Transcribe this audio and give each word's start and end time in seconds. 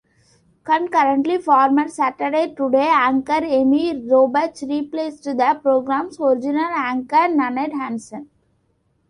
Concurrently, 0.63 1.37
former 1.37 1.87
"Saturday 1.87 2.55
Today" 2.55 2.87
anchor 2.87 3.43
Amy 3.43 3.93
Robach 3.93 4.67
replaced 4.67 5.25
the 5.25 5.59
program's 5.61 6.19
original 6.19 6.65
anchor 6.73 7.27
Nanette 7.27 7.73
Hansen. 7.73 8.27